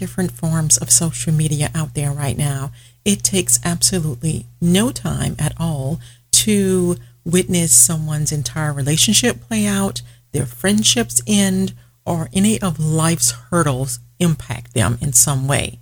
different 0.00 0.32
forms 0.32 0.78
of 0.78 0.90
social 0.90 1.32
media 1.32 1.70
out 1.74 1.94
there 1.94 2.10
right 2.10 2.38
now, 2.38 2.72
it 3.04 3.22
takes 3.22 3.60
absolutely 3.62 4.46
no 4.60 4.90
time 4.90 5.36
at 5.38 5.52
all 5.60 6.00
to 6.32 6.96
witness 7.24 7.74
someone's 7.74 8.32
entire 8.32 8.72
relationship 8.72 9.42
play 9.42 9.66
out, 9.66 10.00
their 10.32 10.46
friendships 10.46 11.20
end, 11.26 11.74
or 12.06 12.30
any 12.32 12.60
of 12.62 12.80
life's 12.80 13.32
hurdles 13.50 14.00
impact 14.18 14.72
them 14.72 14.96
in 15.02 15.12
some 15.12 15.46
way. 15.46 15.78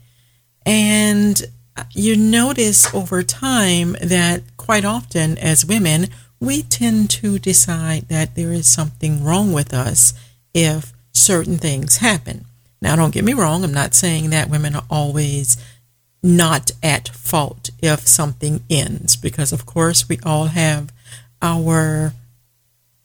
And 0.67 1.41
uh, 1.77 1.85
you 1.95 2.17
notice 2.17 2.93
over 2.93 3.23
time 3.23 3.93
that 4.03 4.43
quite 4.57 4.85
often 4.85 5.39
as 5.39 5.65
women, 5.65 6.09
we 6.41 6.63
tend 6.65 7.09
to 7.11 7.39
decide 7.39 8.09
that 8.09 8.35
there 8.35 8.53
is 8.53 8.67
something 8.67 9.23
wrong 9.23 9.53
with 9.53 9.73
us 9.73 10.13
if 10.53 10.93
certain 11.13 11.57
things 11.57 11.99
happen. 11.99 12.48
Now, 12.81 12.97
don't 12.97 13.13
get 13.13 13.25
me 13.25 13.35
wrong, 13.35 13.65
I'm 13.65 13.75
not 13.75 13.95
saying 13.95 14.31
that 14.31 14.51
women 14.51 14.75
are 14.77 14.85
always 14.89 15.57
not 16.23 16.71
at 16.83 17.09
fault 17.09 17.71
if 17.81 18.07
something 18.07 18.63
ends, 18.71 19.17
because 19.17 19.53
of 19.53 19.67
course 19.67 20.09
we 20.09 20.19
all 20.25 20.47
have 20.47 20.93
our 21.43 22.13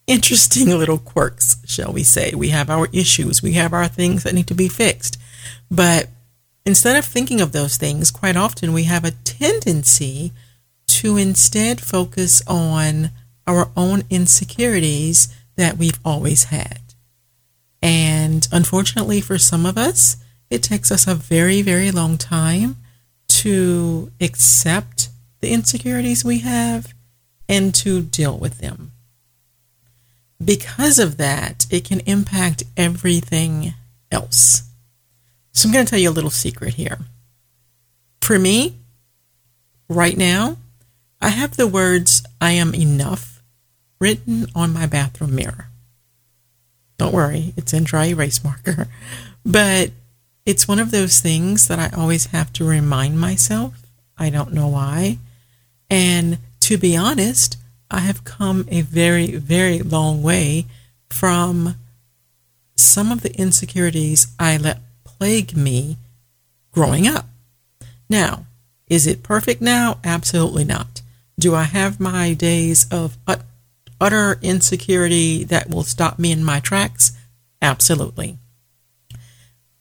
interesting 0.08 0.68
little 0.78 0.98
quirks, 0.98 1.58
shall 1.66 1.92
we 1.94 2.04
say. 2.04 2.34
We 2.36 2.50
have 2.50 2.70
our 2.70 2.88
issues, 2.92 3.42
we 3.42 3.54
have 3.54 3.74
our 3.74 3.88
things 3.88 4.24
that 4.24 4.34
need 4.34 4.48
to 4.48 4.56
be 4.56 4.68
fixed. 4.68 5.20
But 5.70 6.10
instead 6.66 6.96
of 6.96 7.06
thinking 7.06 7.42
of 7.42 7.52
those 7.52 7.78
things, 7.78 8.12
quite 8.12 8.36
often 8.36 8.74
we 8.74 8.84
have 8.84 9.06
a 9.06 9.12
tendency 9.12 10.32
to 10.88 11.18
instead 11.18 11.82
focus 11.82 12.42
on 12.48 13.10
our 13.46 13.70
own 13.76 14.04
insecurities 14.10 15.34
that 15.56 15.78
we've 15.78 16.00
always 16.06 16.46
had. 16.46 16.80
And 17.82 18.23
unfortunately, 18.52 19.22
for 19.22 19.38
some 19.38 19.66
of 19.66 19.78
us, 19.78 20.18
it 20.50 20.64
takes 20.64 20.92
us 20.92 21.08
a 21.08 21.16
very, 21.16 21.62
very 21.62 21.92
long 21.92 22.18
time 22.18 22.78
to 23.28 24.12
accept 24.22 25.10
the 25.42 25.52
insecurities 25.52 26.24
we 26.24 26.40
have 26.40 26.94
and 27.50 27.74
to 27.76 28.02
deal 28.02 28.38
with 28.38 28.60
them. 28.60 28.92
Because 30.44 31.00
of 31.00 31.18
that, 31.18 31.66
it 31.70 31.86
can 31.86 32.02
impact 32.02 32.64
everything 32.78 33.74
else. 34.12 34.64
So 35.52 35.68
I'm 35.68 35.74
going 35.74 35.86
to 35.86 35.90
tell 35.90 36.00
you 36.00 36.10
a 36.10 36.12
little 36.12 36.30
secret 36.30 36.76
here. 36.76 37.00
For 38.22 38.40
me, 38.40 38.78
right 39.90 40.18
now, 40.18 40.58
I 41.22 41.30
have 41.30 41.58
the 41.58 41.68
words 41.68 42.24
I 42.42 42.52
am 42.52 42.74
enough 42.74 43.42
written 44.00 44.48
on 44.56 44.74
my 44.74 44.86
bathroom 44.86 45.36
mirror. 45.36 45.70
Don't 47.04 47.14
worry, 47.14 47.54
it's 47.58 47.74
in 47.74 47.84
dry 47.84 48.06
erase 48.06 48.42
marker. 48.46 48.88
But 49.46 49.92
it's 50.46 50.70
one 50.70 50.80
of 50.80 50.92
those 50.92 51.20
things 51.20 51.68
that 51.68 51.78
I 51.78 51.90
always 51.90 52.28
have 52.28 52.54
to 52.54 52.64
remind 52.64 53.20
myself. 53.20 53.74
I 54.18 54.30
don't 54.30 54.54
know 54.54 54.70
why. 54.70 55.18
And 55.90 56.38
to 56.62 56.78
be 56.78 56.96
honest, 56.96 57.58
I 57.92 58.00
have 58.00 58.24
come 58.24 58.66
a 58.72 58.84
very, 58.84 59.36
very 59.36 59.80
long 59.80 60.24
way 60.24 60.66
from 61.10 61.76
some 62.78 63.12
of 63.12 63.20
the 63.20 63.38
insecurities 63.38 64.28
I 64.40 64.56
let 64.56 64.80
plague 65.04 65.58
me 65.58 65.98
growing 66.72 67.06
up. 67.06 67.26
Now, 68.10 68.46
is 68.88 69.06
it 69.06 69.24
perfect 69.24 69.62
now? 69.62 69.98
Absolutely 70.06 70.64
not. 70.64 71.02
Do 71.38 71.54
I 71.54 71.64
have 71.64 72.00
my 72.00 72.34
days 72.34 72.88
of 72.90 73.18
utter 74.04 74.38
insecurity 74.42 75.46
that 75.46 75.70
will 75.70 75.84
stop 75.84 76.20
me 76.20 76.32
in 76.32 76.44
my 76.44 76.60
tracks? 76.60 77.14
Absolutely. 77.62 78.38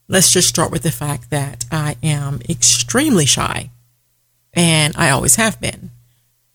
Let's 0.08 0.30
just 0.30 0.48
start 0.48 0.70
with 0.70 0.82
the 0.82 0.92
fact 0.92 1.30
that 1.30 1.64
I 1.72 1.96
am 2.02 2.40
extremely 2.48 3.26
shy, 3.26 3.70
and 4.54 4.94
I 4.96 5.10
always 5.10 5.36
have 5.36 5.60
been. 5.60 5.90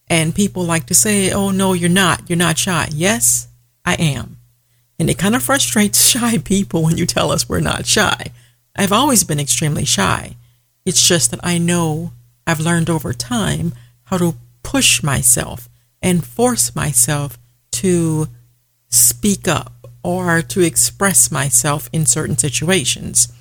And 0.07 0.33
people 0.33 0.63
like 0.63 0.85
to 0.85 0.93
say, 0.93 1.33
oh, 1.33 1.51
no, 1.51 1.73
you're 1.73 1.89
not. 1.89 2.29
You're 2.29 2.37
not 2.37 2.57
shy. 2.57 2.87
Yes, 2.93 3.49
I 3.83 3.95
am. 3.95 4.37
And 4.97 5.09
it 5.09 5.17
kind 5.17 5.35
of 5.35 5.43
frustrates 5.43 6.07
shy 6.09 6.37
people 6.37 6.83
when 6.83 6.97
you 6.97 7.05
tell 7.05 7.31
us 7.31 7.49
we're 7.49 7.59
not 7.59 7.85
shy. 7.85 8.27
I've 8.75 8.93
always 8.93 9.25
been 9.25 9.39
extremely 9.39 9.85
shy. 9.85 10.37
It's 10.85 11.05
just 11.05 11.31
that 11.31 11.41
I 11.43 11.57
know 11.57 12.13
I've 12.45 12.61
learned 12.61 12.89
over 12.89 13.11
time 13.11 13.73
how 14.03 14.17
to 14.19 14.35
push 14.63 15.03
myself 15.03 15.67
and 16.01 16.25
force 16.25 16.73
myself 16.75 17.37
to 17.83 18.27
speak 18.89 19.47
up 19.47 19.73
or 20.03 20.41
to 20.41 20.61
express 20.61 21.31
myself 21.31 21.89
in 21.91 22.05
certain 22.05 22.37
situations. 22.37 23.31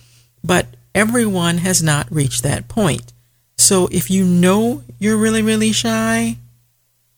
But 0.42 0.66
everyone 0.94 1.58
has 1.58 1.82
not 1.82 2.10
reached 2.10 2.42
that 2.42 2.68
point. 2.68 3.12
So 3.58 3.88
if 3.90 4.10
you 4.10 4.24
know 4.24 4.82
you're 4.98 5.16
really, 5.16 5.42
really 5.42 5.72
shy, 5.72 6.38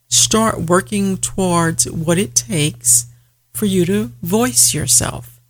start 0.09 0.63
working 0.63 1.17
towards 1.17 1.91
what 1.91 2.19
it 2.19 2.35
takes 2.35 3.07
for 3.53 3.67
you 3.67 3.85
to 3.87 4.13
voice 4.23 4.73
yourself. 4.73 5.41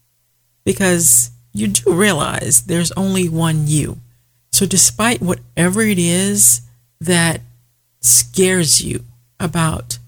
Because 0.64 1.30
you 1.52 1.68
do 1.68 1.92
realize 1.92 2.62
there's 2.62 2.92
only 2.92 3.28
one 3.28 3.66
you. 3.66 3.98
So, 4.52 4.66
despite 4.66 5.20
whatever 5.20 5.82
it 5.82 5.98
is 5.98 6.62
that 7.00 7.40
scares 8.00 8.82
you 8.82 9.04
about 9.38 9.98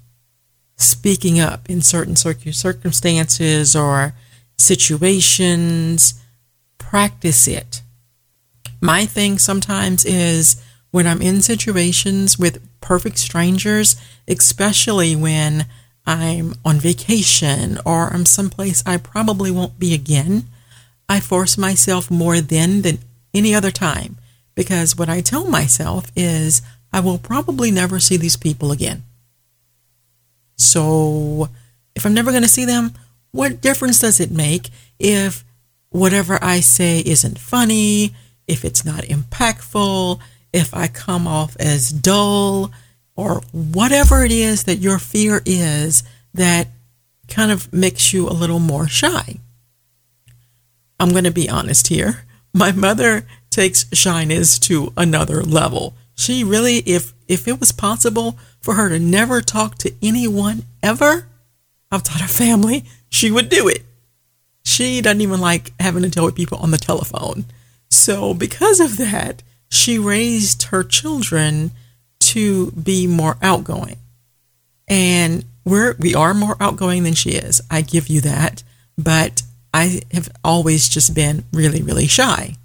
speaking 0.81 1.39
up 1.39 1.69
in 1.69 1.83
certain 1.83 2.17
circumstances 2.17 3.77
or 3.77 4.15
situations, 4.57 6.15
practice 6.79 7.47
it. 7.47 7.83
My 8.81 9.05
thing 9.05 9.39
sometimes 9.39 10.05
is 10.05 10.63
when 10.91 11.07
I'm 11.07 11.23
in 11.23 11.43
situations 11.43 12.39
with 12.39 12.67
perfect 12.81 13.19
strangers, 13.19 13.97
especially 14.27 15.15
when 15.15 15.67
I'm 16.07 16.55
on 16.65 16.81
vacation 16.81 17.79
or 17.85 18.09
I'm 18.09 18.27
someplace 18.27 18.83
I 18.87 18.97
probably 18.97 19.51
won't 19.51 19.79
be 19.79 19.95
again, 19.95 20.45
I 21.09 21.21
force 21.21 21.59
myself 21.59 22.11
more 22.11 22.41
then 22.41 22.83
than 22.83 22.99
any 23.35 23.55
other 23.55 23.71
time 23.71 24.17
because 24.55 24.97
what 24.97 25.09
I 25.09 25.21
tell 25.21 25.45
myself 25.45 26.11
is 26.17 26.63
I 26.93 27.01
will 27.01 27.19
probably 27.19 27.71
never 27.71 28.01
see 28.01 28.17
these 28.17 28.37
people 28.37 28.73
again. 28.73 29.05
So 30.61 31.49
if 31.95 32.05
I'm 32.05 32.15
never 32.15 32.31
going 32.31 32.43
to 32.43 32.49
see 32.49 32.65
them, 32.65 32.93
what 33.33 33.61
difference 33.61 34.01
does 34.01 34.21
it 34.21 34.31
make 34.31 34.71
if 34.99 35.45
whatever 35.91 36.39
I 36.43 36.61
say 36.61 37.01
isn't 37.01 37.39
funny, 37.39 38.15
if 38.47 38.65
it's 38.65 38.85
not 38.85 39.05
impactful, 39.05 40.21
if 40.53 40.75
I 40.75 40.89
come 40.89 41.27
off 41.27 41.57
as 41.59 41.91
dull, 41.91 42.73
or 43.17 43.43
whatever 43.53 44.25
it 44.25 44.33
is 44.33 44.65
that 44.65 44.77
your 44.77 44.99
fear 44.99 45.43
is 45.45 46.03
that 46.35 46.69
kind 47.29 47.51
of 47.51 47.73
makes 47.73 48.13
you 48.13 48.29
a 48.29 48.33
little 48.33 48.59
more 48.59 48.89
shy. 48.89 49.39
I'm 50.99 51.11
going 51.11 51.25
to 51.25 51.31
be 51.31 51.49
honest 51.49 51.89
here. 51.89 52.25
My 52.53 52.73
mother 52.73 53.27
takes 53.51 53.87
shyness 53.93 54.59
to 54.61 54.93
another 54.97 55.43
level. 55.43 55.95
She 56.21 56.45
really, 56.45 56.77
if 56.85 57.15
if 57.29 57.49
it 57.49 57.59
was 57.59 57.73
possible 57.73 58.39
for 58.61 58.75
her 58.75 58.91
to 58.91 58.99
never 58.99 59.41
talk 59.41 59.79
to 59.79 59.95
anyone 60.03 60.65
ever 60.83 61.27
outside 61.91 62.21
her 62.21 62.29
family, 62.29 62.85
she 63.09 63.31
would 63.31 63.49
do 63.49 63.69
it. 63.69 63.87
She 64.63 65.01
doesn't 65.01 65.23
even 65.23 65.41
like 65.41 65.73
having 65.81 66.03
to 66.03 66.11
deal 66.11 66.27
with 66.27 66.35
people 66.35 66.59
on 66.59 66.73
the 66.73 66.77
telephone. 66.77 67.47
So 67.89 68.35
because 68.35 68.81
of 68.81 68.99
that, 68.99 69.43
she 69.71 69.99
raised 69.99 70.65
her 70.65 70.85
children 70.85 71.71
to 72.19 72.71
be 72.73 73.07
more 73.07 73.39
outgoing. 73.41 73.97
And 74.89 75.47
we're 75.65 75.97
we 75.99 76.15
are 76.15 76.35
more 76.35 76.59
outgoing 76.61 77.05
than 77.05 77.15
she 77.15 77.31
is. 77.31 77.63
I 77.71 77.81
give 77.81 78.09
you 78.09 78.21
that, 78.21 78.63
but 78.99 79.41
I 79.73 80.03
have 80.13 80.29
always 80.45 80.87
just 80.87 81.15
been 81.15 81.45
really 81.51 81.83
really 81.83 82.09
shy. 82.09 82.57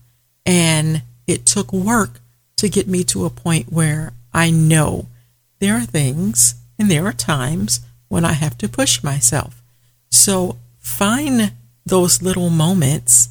And 0.46 1.04
it 1.26 1.46
took 1.46 1.72
work 1.72 2.20
to 2.58 2.70
get 2.70 2.88
me 2.88 3.04
to 3.06 3.26
a 3.26 3.30
point 3.30 3.72
where 3.72 4.14
I 4.34 4.52
know 4.52 5.08
there 5.60 5.76
are 5.76 5.86
things 5.86 6.56
and 6.78 6.90
there 6.90 7.06
are 7.06 7.14
times 7.14 7.82
when 8.08 8.26
I 8.26 8.34
have 8.34 8.58
to 8.60 8.70
push 8.70 9.04
myself. 9.04 9.62
So 10.10 10.58
find 10.80 11.54
those 11.86 12.22
little 12.22 12.50
moments 12.50 13.30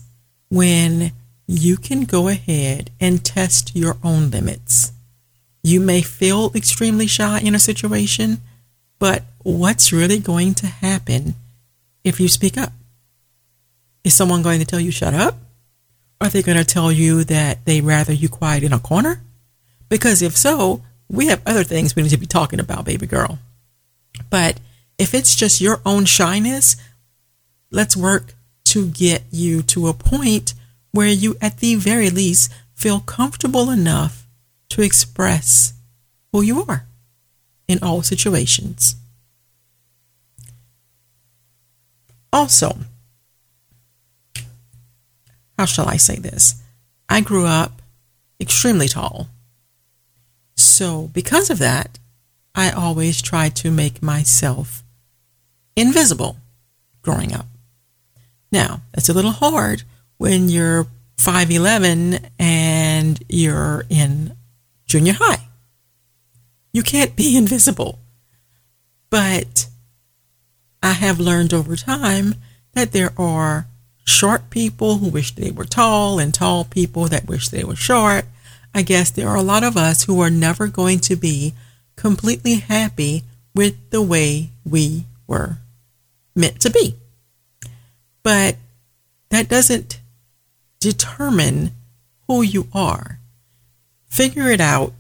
when 0.50 1.12
you 1.46 1.76
can 1.76 2.04
go 2.04 2.28
ahead 2.28 2.90
and 3.00 3.24
test 3.24 3.74
your 3.74 3.96
own 4.02 4.30
limits. 4.30 4.92
You 5.62 5.80
may 5.80 6.02
feel 6.02 6.52
extremely 6.54 7.06
shy 7.06 7.40
in 7.40 7.54
a 7.54 7.58
situation, 7.58 8.40
but 8.98 9.22
what's 9.42 9.92
really 9.92 10.18
going 10.18 10.54
to 10.54 10.66
happen 10.66 11.34
if 12.02 12.20
you 12.20 12.28
speak 12.28 12.56
up? 12.56 12.72
Is 14.04 14.14
someone 14.14 14.42
going 14.42 14.60
to 14.60 14.66
tell 14.66 14.80
you 14.80 14.90
shut 14.90 15.14
up? 15.14 15.36
Are 16.24 16.30
they 16.30 16.42
going 16.42 16.56
to 16.56 16.64
tell 16.64 16.90
you 16.90 17.22
that 17.24 17.66
they 17.66 17.82
rather 17.82 18.14
you 18.14 18.30
quiet 18.30 18.62
in 18.62 18.72
a 18.72 18.78
corner? 18.78 19.20
Because 19.90 20.22
if 20.22 20.34
so, 20.34 20.82
we 21.06 21.26
have 21.26 21.42
other 21.44 21.64
things 21.64 21.94
we 21.94 22.02
need 22.02 22.12
to 22.12 22.16
be 22.16 22.24
talking 22.24 22.60
about, 22.60 22.86
baby 22.86 23.06
girl. 23.06 23.38
But 24.30 24.58
if 24.96 25.12
it's 25.12 25.36
just 25.36 25.60
your 25.60 25.82
own 25.84 26.06
shyness, 26.06 26.76
let's 27.70 27.94
work 27.94 28.32
to 28.68 28.88
get 28.88 29.24
you 29.30 29.62
to 29.64 29.86
a 29.88 29.92
point 29.92 30.54
where 30.92 31.08
you, 31.08 31.36
at 31.42 31.58
the 31.58 31.74
very 31.74 32.08
least, 32.08 32.50
feel 32.72 33.00
comfortable 33.00 33.68
enough 33.68 34.26
to 34.70 34.80
express 34.80 35.74
who 36.32 36.40
you 36.40 36.64
are 36.66 36.86
in 37.68 37.80
all 37.82 38.00
situations. 38.00 38.96
Also, 42.32 42.78
how 45.58 45.64
shall 45.64 45.88
I 45.88 45.96
say 45.96 46.16
this? 46.16 46.62
I 47.08 47.20
grew 47.20 47.46
up 47.46 47.82
extremely 48.40 48.88
tall. 48.88 49.28
So, 50.56 51.08
because 51.08 51.50
of 51.50 51.58
that, 51.58 51.98
I 52.54 52.70
always 52.70 53.20
tried 53.20 53.56
to 53.56 53.70
make 53.70 54.02
myself 54.02 54.82
invisible 55.76 56.36
growing 57.02 57.32
up. 57.32 57.46
Now, 58.52 58.82
it's 58.92 59.08
a 59.08 59.12
little 59.12 59.32
hard 59.32 59.82
when 60.16 60.48
you're 60.48 60.86
5'11 61.16 62.30
and 62.38 63.22
you're 63.28 63.84
in 63.88 64.36
junior 64.86 65.14
high. 65.14 65.48
You 66.72 66.82
can't 66.82 67.16
be 67.16 67.36
invisible. 67.42 67.98
But 69.10 69.66
I 70.82 70.92
have 70.92 71.20
learned 71.20 71.54
over 71.54 71.76
time 71.76 72.36
that 72.72 72.92
there 72.92 73.12
are 73.16 73.66
short 74.04 74.50
people 74.50 74.98
who 74.98 75.08
wish 75.08 75.34
they 75.34 75.50
were 75.50 75.64
tall 75.64 76.18
and 76.18 76.32
tall 76.32 76.64
people 76.64 77.06
that 77.08 77.26
wish 77.26 77.48
they 77.48 77.64
were 77.64 77.76
short. 77.76 78.26
I 78.74 78.82
guess 78.82 79.10
there 79.10 79.28
are 79.28 79.36
a 79.36 79.42
lot 79.42 79.64
of 79.64 79.76
us 79.76 80.04
who 80.04 80.20
are 80.20 80.30
never 80.30 80.66
going 80.66 81.00
to 81.00 81.16
be 81.16 81.54
completely 81.96 82.56
happy 82.56 83.22
with 83.54 83.90
the 83.90 84.02
way 84.02 84.50
we 84.64 85.04
were 85.26 85.58
meant 86.34 86.60
to 86.60 86.70
be. 86.70 86.96
But 88.22 88.56
that 89.30 89.48
doesn't 89.48 90.00
determine 90.80 91.70
who 92.26 92.42
you 92.42 92.68
are. 92.72 93.20
Figure 94.08 94.50
it 94.50 94.60
out. 94.60 94.92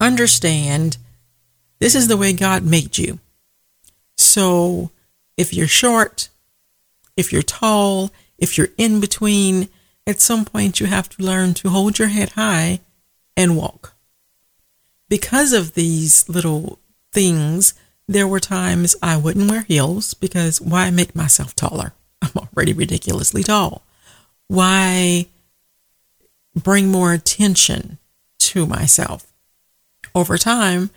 Understand 0.00 0.98
this 1.78 1.94
is 1.94 2.08
the 2.08 2.16
way 2.16 2.32
God 2.32 2.62
made 2.64 2.98
you. 2.98 3.18
So 4.16 4.90
if 5.36 5.54
you're 5.54 5.66
short, 5.66 6.28
if 7.20 7.32
you're 7.32 7.42
tall, 7.42 8.10
if 8.38 8.56
you're 8.56 8.70
in 8.78 8.98
between, 8.98 9.68
at 10.06 10.20
some 10.20 10.44
point 10.44 10.80
you 10.80 10.86
have 10.86 11.08
to 11.10 11.22
learn 11.22 11.52
to 11.54 11.68
hold 11.68 11.98
your 11.98 12.08
head 12.08 12.30
high 12.30 12.80
and 13.36 13.56
walk. 13.56 13.94
Because 15.08 15.52
of 15.52 15.74
these 15.74 16.28
little 16.28 16.78
things, 17.12 17.74
there 18.08 18.26
were 18.26 18.40
times 18.40 18.96
I 19.02 19.18
wouldn't 19.18 19.50
wear 19.50 19.62
heels 19.62 20.14
because 20.14 20.60
why 20.60 20.90
make 20.90 21.14
myself 21.14 21.54
taller? 21.54 21.92
I'm 22.22 22.30
already 22.36 22.72
ridiculously 22.72 23.42
tall. 23.42 23.82
Why 24.48 25.26
bring 26.56 26.88
more 26.88 27.12
attention 27.12 27.98
to 28.40 28.66
myself? 28.66 29.30
Over 30.14 30.38
time, 30.38 30.90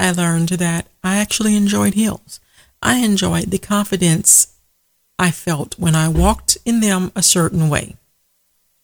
I 0.00 0.10
learned 0.10 0.48
that 0.48 0.86
I 1.04 1.16
actually 1.16 1.54
enjoyed 1.54 1.94
heels. 1.94 2.40
I 2.82 2.96
enjoyed 2.96 3.50
the 3.50 3.58
confidence 3.58 4.55
I 5.18 5.30
felt 5.30 5.78
when 5.78 5.94
I 5.94 6.08
walked 6.08 6.58
in 6.64 6.80
them 6.80 7.12
a 7.16 7.22
certain 7.22 7.68
way. 7.68 7.96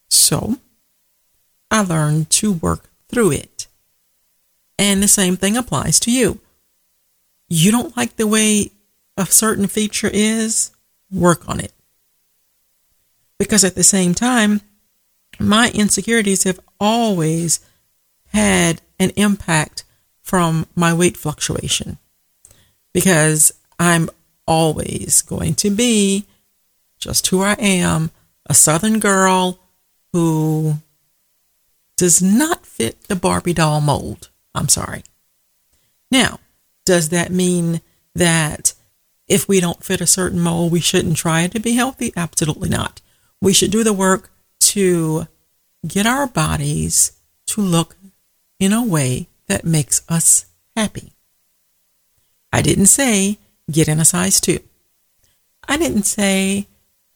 So 0.09 0.57
I 1.69 1.81
learned 1.81 2.29
to 2.31 2.53
work 2.53 2.89
through 3.07 3.31
it. 3.31 3.67
And 4.79 5.01
the 5.01 5.07
same 5.07 5.37
thing 5.37 5.55
applies 5.55 5.99
to 6.01 6.11
you. 6.11 6.39
You 7.47 7.71
don't 7.71 7.95
like 7.95 8.15
the 8.15 8.27
way 8.27 8.71
a 9.17 9.25
certain 9.25 9.67
feature 9.67 10.09
is, 10.11 10.71
work 11.11 11.47
on 11.47 11.59
it. 11.59 11.73
Because 13.37 13.63
at 13.63 13.75
the 13.75 13.83
same 13.83 14.13
time, 14.13 14.61
my 15.39 15.71
insecurities 15.73 16.43
have 16.43 16.59
always 16.79 17.59
had 18.27 18.81
an 18.99 19.11
impact 19.11 19.83
from 20.21 20.65
my 20.75 20.93
weight 20.93 21.17
fluctuation. 21.17 21.97
Because 22.93 23.53
I'm 23.77 24.09
always 24.47 25.21
going 25.21 25.55
to 25.55 25.69
be 25.69 26.25
just 26.99 27.27
who 27.27 27.41
I 27.41 27.53
am, 27.53 28.11
a 28.45 28.53
Southern 28.53 28.99
girl 28.99 29.59
who 30.13 30.75
does 31.97 32.21
not 32.21 32.65
fit 32.65 33.03
the 33.07 33.15
Barbie 33.15 33.53
doll 33.53 33.81
mold. 33.81 34.29
I'm 34.55 34.69
sorry. 34.69 35.03
Now, 36.11 36.39
does 36.85 37.09
that 37.09 37.31
mean 37.31 37.81
that 38.15 38.73
if 39.27 39.47
we 39.47 39.59
don't 39.59 39.83
fit 39.83 40.01
a 40.01 40.07
certain 40.07 40.39
mold, 40.39 40.71
we 40.71 40.79
shouldn't 40.79 41.17
try 41.17 41.47
to 41.47 41.59
be 41.59 41.73
healthy? 41.73 42.13
Absolutely 42.15 42.69
not. 42.69 43.01
We 43.41 43.53
should 43.53 43.71
do 43.71 43.83
the 43.83 43.93
work 43.93 44.31
to 44.61 45.27
get 45.87 46.05
our 46.05 46.27
bodies 46.27 47.13
to 47.47 47.61
look 47.61 47.95
in 48.59 48.71
a 48.73 48.83
way 48.83 49.27
that 49.47 49.65
makes 49.65 50.01
us 50.07 50.45
happy. 50.75 51.13
I 52.51 52.61
didn't 52.61 52.85
say 52.85 53.39
get 53.71 53.87
in 53.87 53.99
a 53.99 54.05
size 54.05 54.39
two. 54.39 54.59
I 55.67 55.77
didn't 55.77 56.03
say 56.03 56.67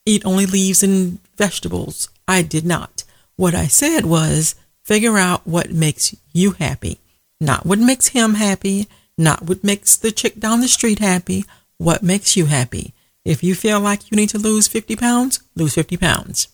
eat 0.05 0.25
only 0.25 0.45
leaves 0.45 0.83
and 0.83 1.19
vegetables. 1.35 2.09
I 2.27 2.41
did 2.41 2.65
not. 2.65 3.03
What 3.35 3.53
I 3.53 3.67
said 3.67 4.05
was 4.05 4.55
figure 4.83 5.17
out 5.17 5.45
what 5.45 5.71
makes 5.71 6.15
you 6.33 6.51
happy, 6.51 6.99
not 7.39 7.65
what 7.65 7.79
makes 7.79 8.07
him 8.07 8.35
happy, 8.35 8.87
not 9.17 9.43
what 9.43 9.63
makes 9.63 9.95
the 9.95 10.11
chick 10.11 10.39
down 10.39 10.61
the 10.61 10.67
street 10.67 10.99
happy, 10.99 11.45
what 11.77 12.03
makes 12.03 12.37
you 12.37 12.45
happy. 12.45 12.93
If 13.25 13.43
you 13.43 13.55
feel 13.55 13.79
like 13.79 14.09
you 14.09 14.15
need 14.15 14.29
to 14.29 14.39
lose 14.39 14.67
50 14.67 14.95
pounds, 14.95 15.41
lose 15.55 15.75
50 15.75 15.97
pounds. 15.97 16.47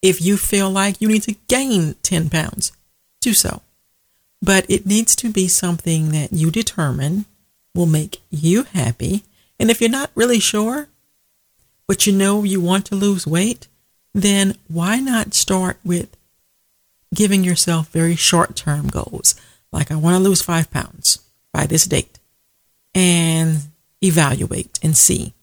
If 0.00 0.22
you 0.22 0.36
feel 0.36 0.70
like 0.70 1.00
you 1.00 1.08
need 1.08 1.24
to 1.24 1.34
gain 1.48 1.96
10 2.02 2.30
pounds, 2.30 2.70
do 3.20 3.32
so. 3.32 3.62
But 4.40 4.64
it 4.70 4.86
needs 4.86 5.16
to 5.16 5.32
be 5.32 5.48
something 5.48 6.12
that 6.12 6.32
you 6.32 6.52
determine 6.52 7.24
will 7.74 7.86
make 7.86 8.20
you 8.30 8.64
happy. 8.64 9.24
And 9.58 9.70
if 9.70 9.80
you're 9.80 9.90
not 9.90 10.10
really 10.14 10.40
sure, 10.40 10.88
but 11.86 12.06
you 12.06 12.12
know 12.12 12.44
you 12.44 12.60
want 12.60 12.86
to 12.86 12.94
lose 12.94 13.26
weight, 13.26 13.68
then 14.14 14.56
why 14.68 15.00
not 15.00 15.34
start 15.34 15.78
with 15.84 16.16
giving 17.14 17.44
yourself 17.44 17.88
very 17.88 18.16
short 18.16 18.56
term 18.56 18.88
goals? 18.88 19.34
Like, 19.72 19.90
I 19.90 19.96
want 19.96 20.16
to 20.16 20.22
lose 20.22 20.42
five 20.42 20.70
pounds 20.70 21.20
by 21.52 21.66
this 21.66 21.84
date 21.86 22.18
and 22.94 23.58
evaluate 24.02 24.78
and 24.82 24.96
see. 24.96 25.34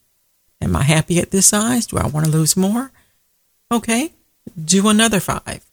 Am 0.62 0.76
I 0.76 0.84
happy 0.84 1.20
at 1.20 1.32
this 1.32 1.48
size? 1.48 1.86
Do 1.88 1.98
I 1.98 2.08
want 2.08 2.26
to 2.26 2.32
lose 2.32 2.58
more? 2.58 2.92
Okay, 3.72 4.14
do 4.64 4.88
another 4.88 5.20
five. 5.20 5.64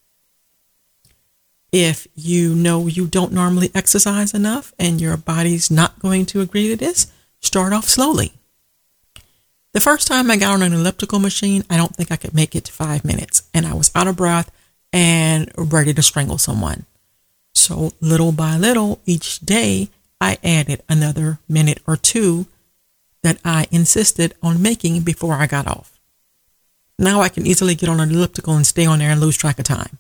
If 1.73 2.07
you 2.15 2.55
know 2.55 2.87
you 2.87 3.07
don't 3.07 3.33
normally 3.33 3.71
exercise 3.75 4.35
enough 4.35 4.75
and 4.79 5.01
your 5.01 5.17
body's 5.17 5.71
not 5.71 5.99
going 5.99 6.27
to 6.27 6.43
agree 6.43 6.69
to 6.69 6.77
this, 6.77 7.11
start 7.41 7.73
off 7.73 7.89
slowly. 7.89 8.35
The 9.73 9.81
first 9.81 10.07
time 10.07 10.31
I 10.31 10.37
got 10.37 10.53
on 10.53 10.63
an 10.63 10.75
elliptical 10.75 11.19
machine, 11.19 11.65
I 11.71 11.79
don't 11.79 11.97
think 11.97 12.13
I 12.13 12.17
could 12.17 12.35
make 12.35 12.55
it 12.55 12.67
to 12.67 12.73
five 12.73 13.07
minutes, 13.07 13.45
and 13.55 13.65
I 13.65 13.73
was 13.73 13.91
out 13.95 14.07
of 14.07 14.17
breath 14.17 14.51
and 14.93 15.51
ready 15.57 15.95
to 15.95 16.03
strangle 16.03 16.37
someone. 16.37 16.85
So, 17.55 17.93
little 17.99 18.33
by 18.33 18.59
little, 18.59 19.01
each 19.07 19.41
day, 19.41 19.89
I 20.21 20.37
added 20.45 20.83
another 20.91 21.39
minute 21.49 21.81
or 21.87 21.97
two 21.97 22.47
that 23.23 23.39
I 23.47 23.67
insisted 23.71 24.35
on 24.43 24.61
making 24.61 25.01
before 25.03 25.37
I 25.37 25.47
got 25.47 25.67
off. 25.67 25.99
Now 26.99 27.23
I 27.23 27.31
can 27.31 27.47
easily 27.47 27.75
get 27.75 27.89
on 27.89 27.99
an 27.99 28.11
elliptical 28.11 28.55
and 28.55 28.67
stay 28.67 28.85
on 28.85 28.99
there 28.99 29.11
and 29.11 29.21
lose 29.23 29.39
track 29.39 29.59
of 29.59 29.65
time 29.65 29.99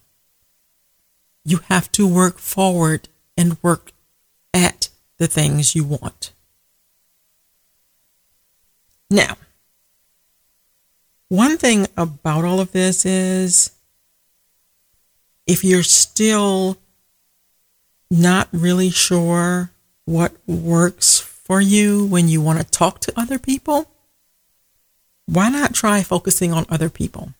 you 1.44 1.58
have 1.68 1.90
to 1.92 2.06
work 2.06 2.38
forward 2.38 3.08
and 3.36 3.62
work 3.62 3.92
at 4.54 4.88
the 5.18 5.26
things 5.26 5.74
you 5.74 5.84
want. 5.84 6.32
Now, 9.10 9.36
one 11.28 11.56
thing 11.58 11.86
about 11.96 12.44
all 12.44 12.60
of 12.60 12.72
this 12.72 13.04
is 13.04 13.72
if 15.46 15.64
you're 15.64 15.82
still 15.82 16.78
not 18.10 18.48
really 18.52 18.90
sure 18.90 19.70
what 20.04 20.32
works 20.46 21.20
for 21.20 21.60
you 21.60 22.06
when 22.06 22.28
you 22.28 22.40
want 22.40 22.58
to 22.58 22.64
talk 22.64 23.00
to 23.00 23.18
other 23.18 23.38
people, 23.38 23.90
why 25.26 25.48
not 25.48 25.74
try 25.74 26.02
focusing 26.02 26.52
on 26.52 26.66
other 26.68 26.90
people? 26.90 27.32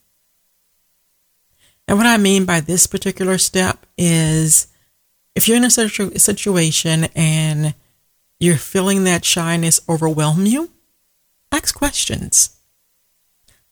And 1.88 1.98
what 1.98 2.06
I 2.06 2.16
mean 2.16 2.44
by 2.44 2.60
this 2.60 2.86
particular 2.86 3.38
step 3.38 3.86
is 3.98 4.68
if 5.34 5.48
you're 5.48 5.56
in 5.56 5.64
a 5.64 5.70
situ- 5.70 6.18
situation 6.18 7.06
and 7.14 7.74
you're 8.38 8.56
feeling 8.56 9.04
that 9.04 9.24
shyness 9.24 9.80
overwhelm 9.88 10.46
you, 10.46 10.70
ask 11.50 11.74
questions. 11.74 12.56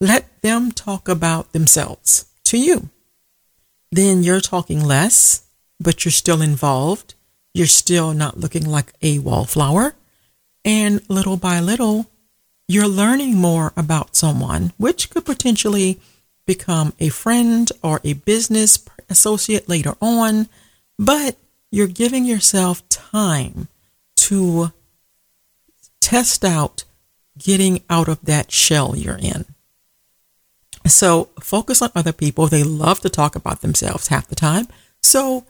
Let 0.00 0.43
them 0.43 0.73
talk 0.73 1.09
about 1.09 1.52
themselves 1.52 2.26
to 2.45 2.59
you. 2.59 2.88
Then 3.93 4.23
you're 4.23 4.40
talking 4.40 4.85
less, 4.85 5.43
but 5.79 6.05
you're 6.05 6.12
still 6.12 6.40
involved. 6.40 7.14
You're 7.52 7.67
still 7.67 8.14
not 8.14 8.38
looking 8.38 8.64
like 8.64 8.93
a 9.02 9.19
wallflower. 9.19 9.95
And 10.64 11.02
little 11.09 11.37
by 11.37 11.61
little, 11.61 12.07
you're 12.69 12.88
learning 12.88 13.35
more 13.35 13.73
about 13.76 14.14
someone, 14.14 14.73
which 14.76 15.11
could 15.11 15.25
potentially 15.25 16.00
become 16.50 16.92
a 16.99 17.09
friend 17.11 17.71
or 17.80 18.00
a 18.02 18.14
business 18.14 18.85
associate 19.09 19.69
later 19.69 19.95
on, 20.00 20.49
but 20.99 21.37
you're 21.71 21.87
giving 21.87 22.25
yourself 22.25 22.87
time 22.88 23.69
to 24.16 24.73
test 26.00 26.45
out 26.45 26.83
getting 27.38 27.85
out 27.88 28.09
of 28.09 28.21
that 28.23 28.50
shell 28.50 28.97
you're 28.97 29.16
in. 29.16 29.45
So 30.87 31.30
focus 31.38 31.80
on 31.83 31.92
other 31.95 32.12
people. 32.12 32.49
They 32.49 32.64
love 32.64 32.99
to 33.00 33.09
talk 33.09 33.37
about 33.37 33.61
themselves 33.61 34.09
half 34.09 34.26
the 34.26 34.35
time. 34.35 34.66
So 35.04 35.45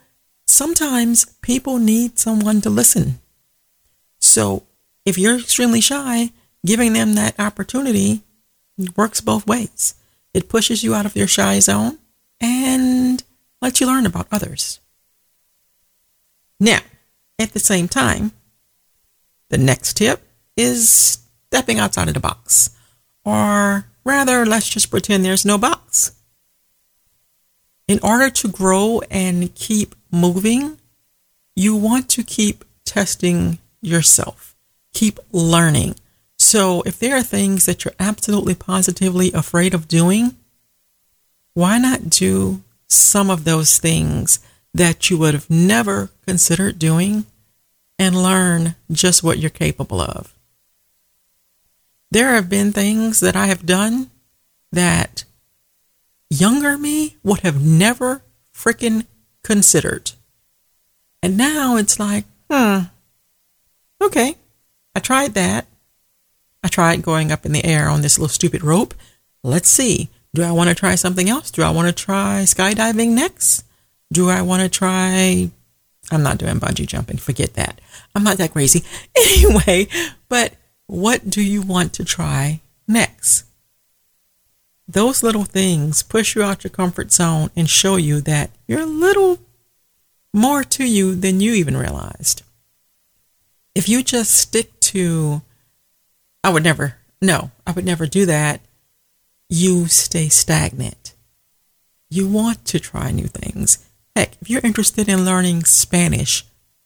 sometimes 0.45 1.25
people 1.41 1.79
need 1.79 2.19
someone 2.19 2.61
to 2.61 2.69
listen. 2.69 3.21
So 4.19 4.65
if 5.07 5.17
you're 5.17 5.39
extremely 5.39 5.81
shy, 5.81 6.33
giving 6.67 6.93
them 6.93 7.15
that 7.15 7.41
opportunity 7.41 8.21
works 8.97 9.23
both 9.23 9.47
ways. 9.47 9.95
It 10.33 10.49
pushes 10.49 10.83
you 10.85 10.95
out 10.95 11.07
of 11.07 11.17
your 11.17 11.27
shy 11.27 11.59
zone 11.61 11.99
and 12.41 13.23
lets 13.61 13.81
you 13.81 13.87
learn 13.87 14.07
about 14.07 14.29
others. 14.31 14.81
Now, 16.59 16.81
at 17.39 17.53
the 17.53 17.59
same 17.59 17.89
time, 17.89 18.33
the 19.49 19.59
next 19.59 19.97
tip 19.97 20.23
is 20.57 21.19
stepping 21.47 21.79
outside 21.79 22.09
of 22.09 22.15
the 22.15 22.21
box. 22.21 22.71
Or 23.25 23.87
rather, 24.05 24.47
let's 24.47 24.69
just 24.69 24.91
pretend 24.91 25.25
there's 25.25 25.45
no 25.45 25.59
box. 25.59 26.13
In 27.89 27.99
order 28.03 28.31
to 28.31 28.49
grow 28.49 29.03
and 29.11 29.55
keep 29.55 29.95
moving, 30.13 30.79
you 31.57 31.75
want 31.75 32.09
to 32.11 32.23
keep 32.23 32.65
testing 32.85 33.59
yourself, 33.83 34.55
keep 34.93 35.19
learning. 35.33 35.97
So, 36.41 36.81
if 36.87 36.99
there 36.99 37.19
are 37.19 37.23
things 37.23 37.67
that 37.67 37.85
you're 37.85 37.93
absolutely 38.01 38.55
positively 38.55 39.31
afraid 39.33 39.75
of 39.75 39.87
doing, 39.87 40.39
why 41.53 41.77
not 41.77 42.09
do 42.09 42.63
some 42.89 43.29
of 43.29 43.45
those 43.45 43.79
things 43.79 44.39
that 44.73 45.11
you 45.11 45.19
would 45.19 45.35
have 45.35 45.51
never 45.51 46.09
considered 46.27 46.79
doing 46.79 47.27
and 47.99 48.23
learn 48.23 48.75
just 48.91 49.23
what 49.23 49.37
you're 49.37 49.51
capable 49.51 50.01
of? 50.01 50.35
There 52.11 52.33
have 52.33 52.49
been 52.49 52.73
things 52.73 53.21
that 53.21 53.37
I 53.37 53.45
have 53.45 53.67
done 53.67 54.11
that 54.73 55.25
younger 56.31 56.79
me 56.79 57.19
would 57.23 57.41
have 57.41 57.63
never 57.63 58.23
freaking 58.55 59.05
considered. 59.45 60.13
And 61.23 61.37
now 61.37 61.77
it's 61.77 62.01
like, 62.01 62.25
hmm, 62.51 62.85
okay, 64.01 64.37
I 64.97 65.01
tried 65.01 65.35
that. 65.35 65.67
I 66.63 66.69
tried 66.69 67.03
going 67.03 67.33
up 67.33 67.47
in 67.47 67.53
the 67.53 67.65
air 67.65 67.89
on 67.89 68.03
this 68.03 68.19
little 68.19 68.29
stupid 68.29 68.63
rope. 68.63 68.95
Let's 69.43 69.69
see. 69.69 70.11
Do 70.35 70.43
I 70.43 70.53
want 70.53 70.69
to 70.69 70.75
try 70.75 70.95
something 70.95 71.29
else? 71.29 71.51
Do 71.51 71.63
I 71.63 71.71
want 71.71 71.89
to 71.89 72.05
try 72.05 72.43
skydiving 72.45 73.11
next? 73.11 73.65
Do 74.13 74.29
I 74.29 74.43
want 74.43 74.63
to 74.63 74.69
try? 74.69 75.51
I'm 76.11 76.23
not 76.23 76.39
doing 76.39 76.61
bungee 76.61 76.87
jumping. 76.87 77.17
Forget 77.17 77.55
that. 77.55 77.81
I'm 78.15 78.25
not 78.25 78.39
that 78.39 78.53
crazy. 78.53 78.85
Anyway, 79.17 79.87
but 80.29 80.55
what 80.87 81.31
do 81.31 81.43
you 81.43 81.63
want 81.63 81.93
to 81.95 82.05
try 82.05 82.61
next? 82.89 83.45
Those 84.89 85.23
little 85.23 85.45
things 85.45 86.03
push 86.03 86.35
you 86.35 86.43
out 86.43 86.65
your 86.65 86.71
comfort 86.71 87.13
zone 87.13 87.51
and 87.55 87.71
show 87.71 87.97
you 87.97 88.21
that 88.23 88.51
you're 88.67 88.81
a 88.81 88.87
little 88.87 89.39
more 90.35 90.65
to 90.65 90.85
you 90.85 91.15
than 91.15 91.41
you 91.41 91.53
even 91.53 91.77
realized. 91.77 92.43
If 93.75 93.89
you 93.89 94.03
just 94.03 94.33
stick 94.33 94.79
to, 94.81 95.43
I 96.43 96.51
would 96.51 96.65
never, 96.65 96.97
no, 97.21 97.51
I 97.67 97.73
would 97.73 97.85
never 97.85 98.07
do 98.07 98.27
that, 98.27 98.61
you 99.49 99.87
stay 99.89 100.29
stagnant. 100.29 101.15
You 102.09 102.29
want 102.29 102.65
to 102.67 102.81
try 102.81 103.11
new 103.11 103.27
things. 103.27 103.87
Heck, 104.17 104.37
if 104.41 104.51
you're 104.51 104.61
interested 104.65 105.09
in 105.09 105.25
learning 105.25 105.65
Spanish, 105.65 106.45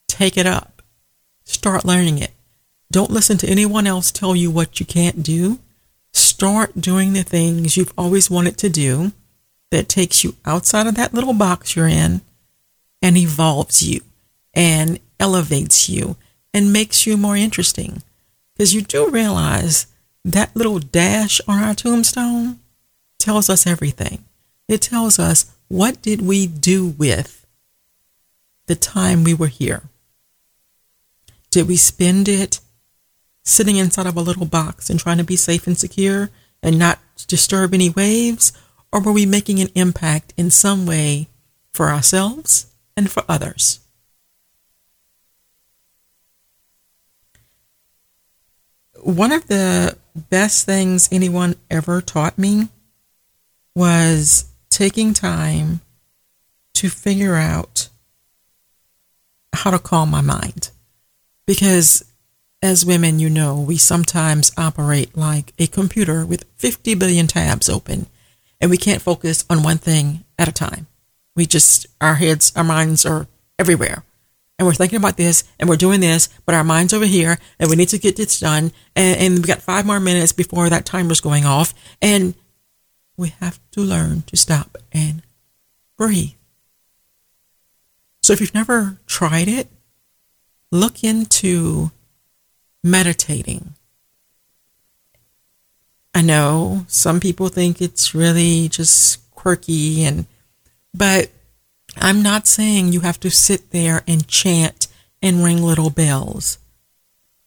take 0.08 0.36
it 0.36 0.46
up. 0.46 0.82
Start 1.44 1.84
learning 1.84 2.18
it. 2.18 2.32
Don't 2.90 3.10
listen 3.10 3.36
to 3.38 3.48
anyone 3.48 3.86
else 3.86 4.10
tell 4.10 4.36
you 4.36 4.50
what 4.50 4.80
you 4.80 4.86
can't 4.86 5.22
do. 5.22 5.58
Start 6.12 6.80
doing 6.80 7.12
the 7.12 7.22
things 7.22 7.76
you've 7.76 7.92
always 7.98 8.30
wanted 8.30 8.56
to 8.58 8.68
do 8.68 9.12
that 9.70 9.88
takes 9.88 10.22
you 10.22 10.36
outside 10.44 10.86
of 10.86 10.94
that 10.94 11.12
little 11.12 11.34
box 11.34 11.74
you're 11.74 11.88
in 11.88 12.20
and 13.02 13.16
evolves 13.16 13.82
you 13.82 14.00
and 14.54 15.00
elevates 15.18 15.88
you 15.88 16.16
and 16.52 16.72
makes 16.72 17.06
you 17.06 17.16
more 17.16 17.36
interesting. 17.36 18.02
Because 18.54 18.74
you 18.74 18.82
do 18.82 19.08
realize 19.08 19.86
that 20.24 20.54
little 20.54 20.78
dash 20.78 21.40
on 21.48 21.62
our 21.62 21.74
tombstone 21.74 22.60
tells 23.18 23.50
us 23.50 23.66
everything. 23.66 24.24
It 24.68 24.80
tells 24.80 25.18
us 25.18 25.50
what 25.68 26.00
did 26.02 26.22
we 26.22 26.46
do 26.46 26.86
with 26.86 27.46
the 28.66 28.76
time 28.76 29.24
we 29.24 29.34
were 29.34 29.48
here? 29.48 29.82
Did 31.50 31.68
we 31.68 31.76
spend 31.76 32.28
it 32.28 32.60
sitting 33.42 33.76
inside 33.76 34.06
of 34.06 34.16
a 34.16 34.22
little 34.22 34.46
box 34.46 34.88
and 34.88 34.98
trying 34.98 35.18
to 35.18 35.24
be 35.24 35.36
safe 35.36 35.66
and 35.66 35.76
secure 35.76 36.30
and 36.62 36.78
not 36.78 36.98
disturb 37.26 37.74
any 37.74 37.90
waves? 37.90 38.52
Or 38.92 39.00
were 39.00 39.12
we 39.12 39.26
making 39.26 39.60
an 39.60 39.68
impact 39.74 40.32
in 40.36 40.50
some 40.50 40.86
way 40.86 41.28
for 41.72 41.90
ourselves 41.90 42.66
and 42.96 43.10
for 43.10 43.24
others? 43.28 43.80
One 49.04 49.32
of 49.32 49.46
the 49.48 49.98
best 50.16 50.64
things 50.64 51.10
anyone 51.12 51.56
ever 51.70 52.00
taught 52.00 52.38
me 52.38 52.68
was 53.74 54.46
taking 54.70 55.12
time 55.12 55.82
to 56.72 56.88
figure 56.88 57.34
out 57.34 57.90
how 59.52 59.70
to 59.72 59.78
calm 59.78 60.08
my 60.10 60.22
mind. 60.22 60.70
Because 61.46 62.02
as 62.62 62.86
women, 62.86 63.20
you 63.20 63.28
know, 63.28 63.60
we 63.60 63.76
sometimes 63.76 64.52
operate 64.56 65.14
like 65.14 65.52
a 65.58 65.66
computer 65.66 66.24
with 66.24 66.46
50 66.56 66.94
billion 66.94 67.26
tabs 67.26 67.68
open, 67.68 68.06
and 68.58 68.70
we 68.70 68.78
can't 68.78 69.02
focus 69.02 69.44
on 69.50 69.62
one 69.62 69.76
thing 69.76 70.24
at 70.38 70.48
a 70.48 70.52
time. 70.52 70.86
We 71.36 71.44
just, 71.44 71.86
our 72.00 72.14
heads, 72.14 72.54
our 72.56 72.64
minds 72.64 73.04
are 73.04 73.26
everywhere. 73.58 74.02
And 74.58 74.66
we're 74.66 74.74
thinking 74.74 74.98
about 74.98 75.16
this 75.16 75.44
and 75.58 75.68
we're 75.68 75.76
doing 75.76 76.00
this, 76.00 76.28
but 76.46 76.54
our 76.54 76.62
mind's 76.62 76.92
over 76.92 77.06
here 77.06 77.38
and 77.58 77.68
we 77.68 77.76
need 77.76 77.88
to 77.88 77.98
get 77.98 78.16
this 78.16 78.38
done. 78.38 78.72
And, 78.94 79.20
and 79.20 79.38
we 79.38 79.44
got 79.44 79.62
five 79.62 79.84
more 79.84 79.98
minutes 79.98 80.32
before 80.32 80.70
that 80.70 80.86
timer's 80.86 81.20
going 81.20 81.44
off. 81.44 81.74
And 82.00 82.34
we 83.16 83.30
have 83.40 83.58
to 83.72 83.80
learn 83.80 84.22
to 84.22 84.36
stop 84.36 84.78
and 84.92 85.22
breathe. 85.96 86.32
So 88.22 88.32
if 88.32 88.40
you've 88.40 88.54
never 88.54 88.98
tried 89.06 89.48
it, 89.48 89.68
look 90.70 91.04
into 91.04 91.90
meditating. 92.82 93.74
I 96.14 96.22
know 96.22 96.84
some 96.86 97.18
people 97.18 97.48
think 97.48 97.82
it's 97.82 98.14
really 98.14 98.68
just 98.68 99.28
quirky 99.32 100.04
and 100.04 100.26
but 100.94 101.30
I'm 101.98 102.22
not 102.22 102.46
saying 102.46 102.92
you 102.92 103.00
have 103.00 103.20
to 103.20 103.30
sit 103.30 103.70
there 103.70 104.02
and 104.06 104.26
chant 104.28 104.88
and 105.22 105.44
ring 105.44 105.62
little 105.62 105.90
bells. 105.90 106.58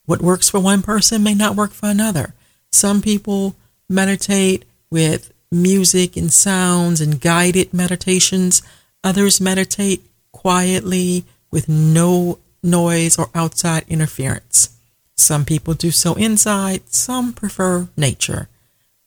What 0.05 0.21
works 0.21 0.49
for 0.49 0.59
one 0.59 0.81
person 0.81 1.23
may 1.23 1.33
not 1.33 1.55
work 1.55 1.71
for 1.71 1.89
another. 1.89 2.33
Some 2.71 3.01
people 3.01 3.55
meditate 3.89 4.65
with 4.89 5.33
music 5.51 6.17
and 6.17 6.31
sounds 6.31 7.01
and 7.01 7.19
guided 7.21 7.73
meditations. 7.73 8.61
Others 9.03 9.41
meditate 9.41 10.03
quietly 10.31 11.25
with 11.51 11.69
no 11.69 12.39
noise 12.63 13.17
or 13.17 13.29
outside 13.33 13.85
interference. 13.87 14.77
Some 15.15 15.45
people 15.45 15.73
do 15.73 15.91
so 15.91 16.13
inside, 16.13 16.89
some 16.93 17.33
prefer 17.33 17.87
nature. 17.97 18.49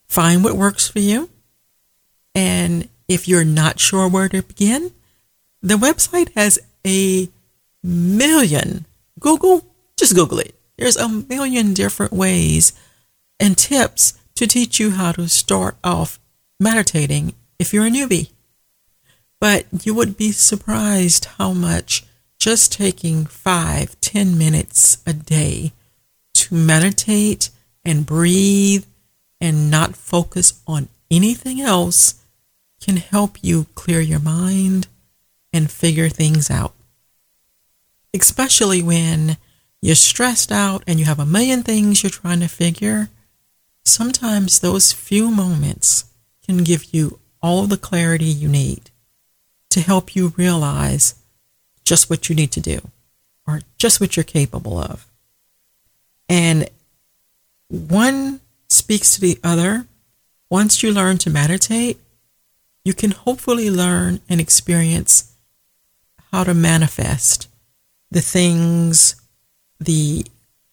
Find 0.08 0.42
what 0.42 0.56
works 0.56 0.88
for 0.88 0.98
you. 0.98 1.30
And 2.34 2.88
if 3.08 3.28
you're 3.28 3.44
not 3.44 3.78
sure 3.78 4.08
where 4.08 4.28
to 4.28 4.42
begin, 4.42 4.92
the 5.62 5.74
website 5.74 6.32
has 6.34 6.58
a 6.86 7.28
million. 7.82 8.86
Google, 9.18 9.64
just 9.96 10.14
Google 10.14 10.38
it. 10.38 10.54
There's 10.78 10.96
a 10.96 11.08
million 11.08 11.74
different 11.74 12.12
ways 12.12 12.72
and 13.38 13.56
tips 13.56 14.14
to 14.34 14.46
teach 14.46 14.80
you 14.80 14.92
how 14.92 15.12
to 15.12 15.28
start 15.28 15.76
off 15.84 16.18
meditating 16.58 17.34
if 17.58 17.72
you're 17.74 17.86
a 17.86 17.90
newbie. 17.90 18.30
But 19.40 19.66
you 19.82 19.94
would 19.94 20.16
be 20.16 20.32
surprised 20.32 21.26
how 21.38 21.52
much 21.52 22.04
just 22.38 22.72
taking 22.72 23.26
five, 23.26 24.00
ten 24.00 24.38
minutes 24.38 25.02
a 25.06 25.12
day 25.12 25.72
to 26.34 26.54
meditate 26.54 27.50
and 27.84 28.06
breathe 28.06 28.84
and 29.40 29.70
not 29.70 29.96
focus 29.96 30.60
on 30.66 30.88
anything 31.10 31.60
else 31.60 32.14
can 32.82 32.96
help 32.96 33.36
you 33.42 33.66
clear 33.74 34.00
your 34.00 34.20
mind 34.20 34.86
and 35.52 35.70
figure 35.70 36.08
things 36.08 36.50
out. 36.50 36.74
Especially 38.14 38.82
when 38.82 39.36
you're 39.80 39.94
stressed 39.94 40.52
out 40.52 40.82
and 40.86 40.98
you 40.98 41.06
have 41.06 41.20
a 41.20 41.26
million 41.26 41.62
things 41.62 42.02
you're 42.02 42.10
trying 42.10 42.40
to 42.40 42.48
figure, 42.48 43.08
sometimes 43.84 44.60
those 44.60 44.92
few 44.92 45.30
moments 45.30 46.04
can 46.44 46.58
give 46.58 46.92
you 46.92 47.18
all 47.42 47.66
the 47.66 47.76
clarity 47.78 48.26
you 48.26 48.48
need 48.48 48.90
to 49.70 49.80
help 49.80 50.14
you 50.14 50.34
realize 50.36 51.14
just 51.84 52.10
what 52.10 52.28
you 52.28 52.34
need 52.34 52.52
to 52.52 52.60
do 52.60 52.80
or 53.46 53.60
just 53.78 54.00
what 54.00 54.16
you're 54.16 54.24
capable 54.24 54.78
of. 54.78 55.06
And 56.28 56.68
one 57.68 58.40
speaks 58.68 59.14
to 59.14 59.20
the 59.20 59.38
other. 59.42 59.86
Once 60.48 60.82
you 60.82 60.92
learn 60.92 61.18
to 61.18 61.30
meditate, 61.30 61.98
you 62.84 62.94
can 62.94 63.12
hopefully 63.12 63.70
learn 63.70 64.20
and 64.28 64.40
experience 64.40 65.29
how 66.32 66.44
to 66.44 66.54
manifest 66.54 67.48
the 68.10 68.20
things, 68.20 69.20
the 69.78 70.24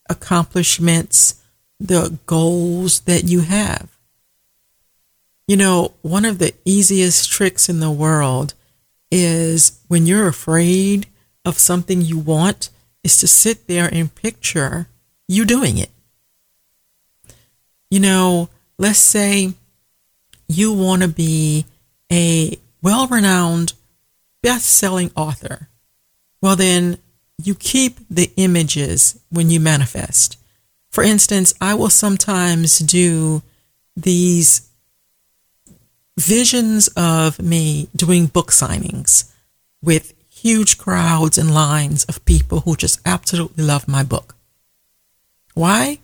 accomplishments, 0.09 1.41
the 1.79 2.17
goals 2.25 3.01
that 3.01 3.23
you 3.23 3.41
have. 3.41 3.97
You 5.47 5.57
know, 5.57 5.93
one 6.01 6.25
of 6.25 6.39
the 6.39 6.53
easiest 6.65 7.31
tricks 7.31 7.69
in 7.69 7.79
the 7.79 7.91
world 7.91 8.53
is 9.11 9.79
when 9.87 10.05
you're 10.05 10.27
afraid 10.27 11.07
of 11.45 11.57
something 11.57 12.01
you 12.01 12.19
want, 12.19 12.69
is 13.03 13.17
to 13.17 13.27
sit 13.27 13.67
there 13.67 13.89
and 13.91 14.13
picture 14.13 14.89
you 15.29 15.45
doing 15.45 15.77
it. 15.77 15.89
You 17.89 18.01
know, 18.01 18.49
let's 18.77 18.99
say 18.99 19.53
you 20.49 20.73
want 20.73 21.03
to 21.03 21.07
be 21.07 21.65
a 22.11 22.59
well 22.81 23.07
renowned, 23.07 23.73
best 24.41 24.67
selling 24.67 25.11
author. 25.15 25.69
Well, 26.41 26.55
then 26.55 26.97
you 27.41 27.55
keep 27.55 27.99
the 28.09 28.31
images 28.35 29.19
when 29.29 29.49
you 29.49 29.59
manifest. 29.59 30.37
For 30.91 31.03
instance, 31.03 31.53
I 31.61 31.73
will 31.75 31.89
sometimes 31.89 32.79
do 32.79 33.43
these 33.95 34.67
visions 36.17 36.87
of 36.95 37.39
me 37.41 37.89
doing 37.95 38.27
book 38.27 38.51
signings 38.51 39.31
with 39.81 40.13
huge 40.29 40.77
crowds 40.77 41.37
and 41.37 41.53
lines 41.53 42.03
of 42.05 42.25
people 42.25 42.61
who 42.61 42.75
just 42.75 42.99
absolutely 43.05 43.63
love 43.63 43.87
my 43.87 44.03
book. 44.03 44.35
Why? 45.53 45.99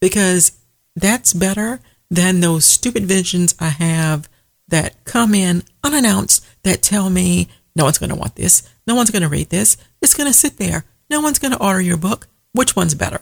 Because 0.00 0.52
that's 0.94 1.32
better 1.32 1.80
than 2.10 2.40
those 2.40 2.64
stupid 2.64 3.04
visions 3.04 3.54
I 3.58 3.68
have 3.68 4.28
that 4.68 5.04
come 5.04 5.34
in 5.34 5.62
unannounced 5.82 6.44
that 6.62 6.82
tell 6.82 7.10
me 7.10 7.48
no 7.76 7.84
one's 7.84 7.98
going 7.98 8.10
to 8.10 8.16
want 8.16 8.34
this, 8.34 8.68
no 8.86 8.94
one's 8.94 9.10
going 9.10 9.22
to 9.22 9.28
read 9.28 9.50
this, 9.50 9.76
it's 10.00 10.14
going 10.14 10.26
to 10.26 10.32
sit 10.32 10.56
there, 10.56 10.84
no 11.08 11.20
one's 11.20 11.38
going 11.38 11.52
to 11.52 11.62
order 11.62 11.80
your 11.80 11.96
book. 11.96 12.26
Which 12.52 12.74
one's 12.74 12.94
better? 12.94 13.20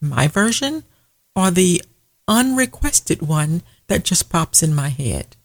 My 0.00 0.28
version 0.28 0.84
or 1.34 1.50
the 1.50 1.82
unrequested 2.28 3.22
one 3.22 3.62
that 3.88 4.04
just 4.04 4.30
pops 4.30 4.62
in 4.62 4.74
my 4.74 4.88
head? 4.88 5.36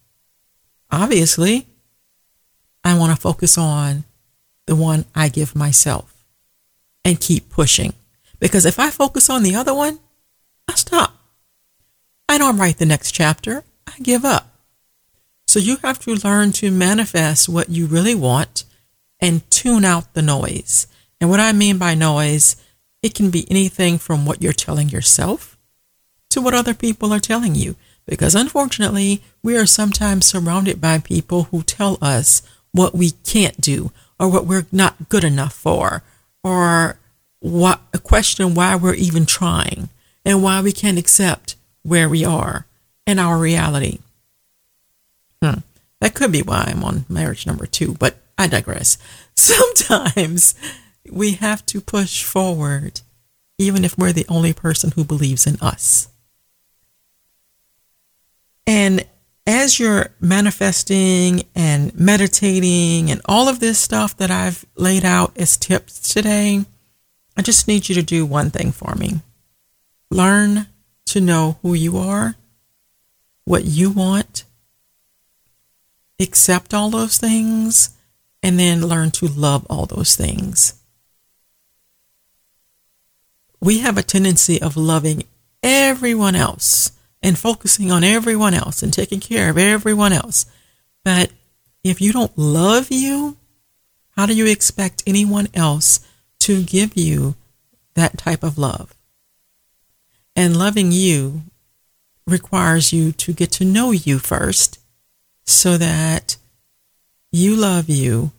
Obviously, 0.90 1.66
I 2.84 2.96
want 2.96 3.14
to 3.14 3.20
focus 3.20 3.58
on 3.58 4.04
the 4.66 4.76
one 4.76 5.04
I 5.14 5.28
give 5.28 5.56
myself 5.56 6.14
and 7.04 7.20
keep 7.20 7.50
pushing. 7.50 7.92
Because 8.38 8.64
if 8.64 8.78
I 8.78 8.90
focus 8.90 9.28
on 9.28 9.42
the 9.42 9.56
other 9.56 9.74
one, 9.74 9.98
I 10.68 10.74
stop. 10.74 11.14
I 12.28 12.38
don't 12.38 12.58
write 12.58 12.78
the 12.78 12.86
next 12.86 13.12
chapter. 13.12 13.64
I 13.86 13.98
give 14.00 14.24
up. 14.24 14.55
So 15.56 15.60
you 15.60 15.78
have 15.78 15.98
to 16.00 16.14
learn 16.16 16.52
to 16.52 16.70
manifest 16.70 17.48
what 17.48 17.70
you 17.70 17.86
really 17.86 18.14
want 18.14 18.64
and 19.20 19.50
tune 19.50 19.86
out 19.86 20.12
the 20.12 20.20
noise. 20.20 20.86
And 21.18 21.30
what 21.30 21.40
I 21.40 21.52
mean 21.52 21.78
by 21.78 21.94
noise, 21.94 22.56
it 23.02 23.14
can 23.14 23.30
be 23.30 23.50
anything 23.50 23.96
from 23.96 24.26
what 24.26 24.42
you're 24.42 24.52
telling 24.52 24.90
yourself 24.90 25.56
to 26.28 26.42
what 26.42 26.52
other 26.52 26.74
people 26.74 27.10
are 27.10 27.18
telling 27.18 27.54
you. 27.54 27.74
Because 28.04 28.34
unfortunately, 28.34 29.22
we 29.42 29.56
are 29.56 29.64
sometimes 29.64 30.26
surrounded 30.26 30.78
by 30.78 30.98
people 30.98 31.44
who 31.44 31.62
tell 31.62 31.96
us 32.02 32.42
what 32.72 32.94
we 32.94 33.12
can't 33.24 33.58
do 33.58 33.92
or 34.20 34.28
what 34.28 34.44
we're 34.44 34.66
not 34.70 35.08
good 35.08 35.24
enough 35.24 35.54
for 35.54 36.02
or 36.44 36.98
what 37.40 37.80
a 37.94 37.98
question 37.98 38.52
why 38.52 38.76
we're 38.76 38.92
even 38.92 39.24
trying 39.24 39.88
and 40.22 40.42
why 40.42 40.60
we 40.60 40.72
can't 40.72 40.98
accept 40.98 41.56
where 41.82 42.10
we 42.10 42.26
are 42.26 42.66
and 43.06 43.18
our 43.18 43.38
reality. 43.38 44.00
Hmm. 45.46 45.60
That 46.00 46.14
could 46.14 46.32
be 46.32 46.42
why 46.42 46.64
I'm 46.66 46.84
on 46.84 47.06
marriage 47.08 47.46
number 47.46 47.66
two, 47.66 47.94
but 47.94 48.16
I 48.36 48.46
digress. 48.48 48.98
Sometimes 49.34 50.54
we 51.10 51.32
have 51.32 51.64
to 51.66 51.80
push 51.80 52.22
forward, 52.22 53.00
even 53.58 53.84
if 53.84 53.96
we're 53.96 54.12
the 54.12 54.26
only 54.28 54.52
person 54.52 54.92
who 54.92 55.04
believes 55.04 55.46
in 55.46 55.56
us. 55.60 56.08
And 58.66 59.06
as 59.46 59.78
you're 59.78 60.10
manifesting 60.20 61.44
and 61.54 61.94
meditating 61.98 63.10
and 63.10 63.20
all 63.26 63.48
of 63.48 63.60
this 63.60 63.78
stuff 63.78 64.16
that 64.16 64.30
I've 64.30 64.66
laid 64.74 65.04
out 65.04 65.36
as 65.38 65.56
tips 65.56 66.12
today, 66.12 66.64
I 67.36 67.42
just 67.42 67.68
need 67.68 67.88
you 67.88 67.94
to 67.94 68.02
do 68.02 68.26
one 68.26 68.50
thing 68.50 68.72
for 68.72 68.96
me. 68.96 69.20
Learn 70.10 70.66
to 71.06 71.20
know 71.20 71.58
who 71.62 71.74
you 71.74 71.96
are, 71.96 72.34
what 73.44 73.64
you 73.64 73.90
want, 73.90 74.45
accept 76.18 76.72
all 76.72 76.90
those 76.90 77.18
things, 77.18 77.90
and 78.42 78.58
then 78.58 78.86
learn 78.86 79.10
to 79.12 79.26
love 79.26 79.66
all 79.68 79.86
those 79.86 80.16
things. 80.16 80.74
We 83.60 83.80
have 83.80 83.98
a 83.98 84.02
tendency 84.02 84.60
of 84.60 84.76
loving 84.76 85.24
everyone 85.62 86.36
else 86.36 86.92
and 87.22 87.38
focusing 87.38 87.90
on 87.90 88.04
everyone 88.04 88.54
else 88.54 88.82
and 88.82 88.92
taking 88.92 89.20
care 89.20 89.50
of 89.50 89.58
everyone 89.58 90.12
else. 90.12 90.46
But 91.04 91.32
if 91.82 92.00
you 92.00 92.12
don't 92.12 92.36
love 92.36 92.88
you, 92.90 93.36
how 94.10 94.26
do 94.26 94.34
you 94.34 94.46
expect 94.46 95.02
anyone 95.06 95.48
else 95.54 96.00
to 96.40 96.62
give 96.62 96.96
you 96.96 97.34
that 97.94 98.18
type 98.18 98.42
of 98.42 98.58
love? 98.58 98.94
And 100.34 100.56
loving 100.56 100.92
you 100.92 101.42
requires 102.26 102.92
you 102.92 103.12
to 103.12 103.32
get 103.32 103.50
to 103.52 103.64
know 103.64 103.90
you 103.90 104.18
first 104.18 104.78
so 105.46 105.78
that 105.78 106.36
you 107.32 107.54
love 107.54 107.88
you 107.88 108.32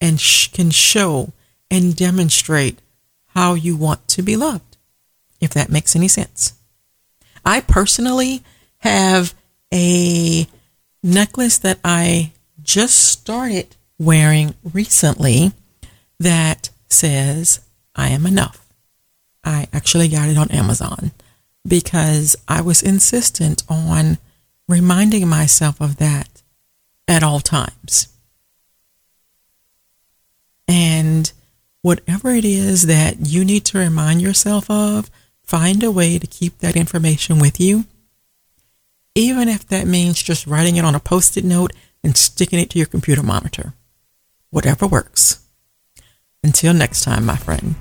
and 0.00 0.20
sh- 0.20 0.48
can 0.48 0.70
show 0.70 1.32
and 1.70 1.96
demonstrate 1.96 2.78
how 3.28 3.54
you 3.54 3.76
want 3.76 4.06
to 4.08 4.22
be 4.22 4.36
loved, 4.36 4.76
if 5.40 5.50
that 5.50 5.68
makes 5.70 5.94
any 5.94 6.08
sense. 6.08 6.54
I 7.44 7.60
personally 7.60 8.42
have 8.78 9.34
a 9.72 10.46
necklace 11.02 11.58
that 11.58 11.78
I 11.84 12.32
just 12.62 12.96
started 12.96 13.76
wearing 13.98 14.54
recently 14.72 15.52
that 16.18 16.70
says, 16.88 17.60
I 17.94 18.08
am 18.08 18.26
enough. 18.26 18.66
I 19.44 19.68
actually 19.72 20.08
got 20.08 20.28
it 20.28 20.36
on 20.36 20.50
Amazon 20.50 21.12
because 21.66 22.36
I 22.48 22.60
was 22.60 22.82
insistent 22.82 23.62
on 23.68 24.18
reminding 24.68 25.28
myself 25.28 25.80
of 25.80 25.96
that 25.96 26.42
at 27.08 27.22
all 27.22 27.40
times. 27.40 28.08
And 30.68 31.32
whatever 31.82 32.30
it 32.30 32.44
is 32.44 32.86
that 32.86 33.20
you 33.20 33.44
need 33.44 33.64
to 33.66 33.78
remind 33.78 34.20
yourself 34.20 34.68
of, 34.68 35.10
Find 35.46 35.84
a 35.84 35.92
way 35.92 36.18
to 36.18 36.26
keep 36.26 36.58
that 36.58 36.74
information 36.74 37.38
with 37.38 37.60
you, 37.60 37.84
even 39.14 39.48
if 39.48 39.66
that 39.68 39.86
means 39.86 40.20
just 40.20 40.44
writing 40.44 40.74
it 40.74 40.84
on 40.84 40.96
a 40.96 41.00
post 41.00 41.36
it 41.36 41.44
note 41.44 41.72
and 42.02 42.16
sticking 42.16 42.58
it 42.58 42.68
to 42.70 42.78
your 42.78 42.86
computer 42.88 43.22
monitor. 43.22 43.72
Whatever 44.50 44.88
works. 44.88 45.46
Until 46.42 46.74
next 46.74 47.02
time, 47.02 47.24
my 47.24 47.36
friend. 47.36 47.76